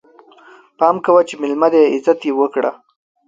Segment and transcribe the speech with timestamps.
[0.77, 2.71] پام کوه چې ميلمه دی، عزت يې وکړه!